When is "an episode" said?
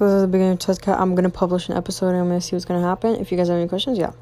1.68-2.08